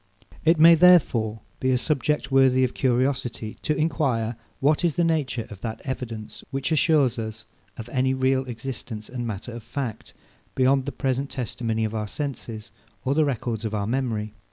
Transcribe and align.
It 0.43 0.57
may, 0.57 0.73
therefore, 0.73 1.41
be 1.59 1.69
a 1.69 1.77
subject 1.77 2.31
worthy 2.31 2.63
of 2.63 2.73
curiosity, 2.73 3.57
to 3.61 3.75
enquire 3.77 4.35
what 4.59 4.83
is 4.83 4.95
the 4.95 5.03
nature 5.03 5.45
of 5.51 5.61
that 5.61 5.79
evidence 5.85 6.43
which 6.49 6.71
assures 6.71 7.19
us 7.19 7.45
of 7.77 7.87
any 7.89 8.15
real 8.15 8.43
existence 8.45 9.09
and 9.09 9.27
matter 9.27 9.51
of 9.51 9.61
fact, 9.61 10.15
beyond 10.55 10.85
the 10.87 10.91
present 10.91 11.29
testimony 11.29 11.85
of 11.85 11.93
our 11.93 12.07
senses, 12.07 12.71
or 13.05 13.13
the 13.13 13.25
records 13.25 13.63
of 13.63 13.75
our 13.75 13.85
memory. 13.85 14.33